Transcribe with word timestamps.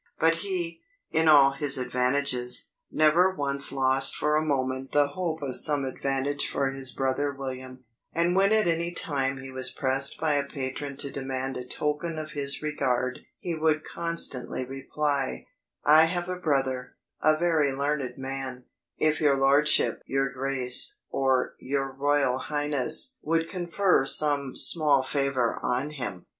But 0.17 0.37
he, 0.37 0.81
in 1.11 1.27
all 1.27 1.51
his 1.51 1.77
advantages, 1.77 2.71
never 2.89 3.35
once 3.35 3.71
lost 3.71 4.15
for 4.15 4.35
a 4.35 4.41
moment 4.43 4.93
the 4.93 5.09
hope 5.09 5.43
of 5.43 5.55
some 5.57 5.85
advantage 5.85 6.49
for 6.49 6.71
his 6.71 6.91
brother 6.91 7.31
William: 7.31 7.83
and 8.11 8.35
when 8.35 8.51
at 8.51 8.65
any 8.65 8.93
time 8.93 9.37
he 9.37 9.51
was 9.51 9.69
pressed 9.69 10.19
by 10.19 10.33
a 10.33 10.47
patron 10.49 10.97
to 10.97 11.11
demand 11.11 11.55
a 11.55 11.63
"token 11.67 12.17
of 12.17 12.31
his 12.31 12.63
regard," 12.63 13.19
he 13.37 13.53
would 13.53 13.83
constantly 13.83 14.65
reply 14.65 15.45
"I 15.85 16.05
have 16.05 16.27
a 16.27 16.39
brother, 16.39 16.95
a 17.21 17.37
very 17.37 17.71
learned 17.71 18.17
man, 18.17 18.63
if 18.97 19.21
your 19.21 19.37
lordship 19.37 20.01
(your 20.07 20.33
grace, 20.33 20.97
or 21.11 21.53
your 21.59 21.91
royal 21.91 22.39
highness) 22.39 23.17
would 23.21 23.49
confer 23.49 24.05
some 24.07 24.55
small 24.55 25.03
favour 25.03 25.59
on 25.61 25.91
him!" 25.91 26.25